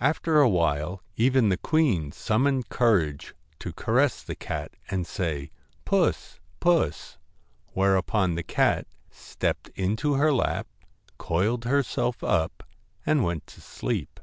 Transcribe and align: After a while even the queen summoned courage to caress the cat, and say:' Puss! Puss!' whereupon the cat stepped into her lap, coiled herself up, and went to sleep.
After 0.00 0.40
a 0.40 0.48
while 0.48 1.02
even 1.14 1.50
the 1.50 1.58
queen 1.58 2.10
summoned 2.10 2.70
courage 2.70 3.34
to 3.58 3.70
caress 3.74 4.22
the 4.22 4.34
cat, 4.34 4.72
and 4.90 5.06
say:' 5.06 5.50
Puss! 5.84 6.40
Puss!' 6.58 7.18
whereupon 7.74 8.34
the 8.34 8.42
cat 8.42 8.86
stepped 9.10 9.68
into 9.74 10.14
her 10.14 10.32
lap, 10.32 10.66
coiled 11.18 11.66
herself 11.66 12.24
up, 12.24 12.62
and 13.04 13.24
went 13.24 13.46
to 13.48 13.60
sleep. 13.60 14.18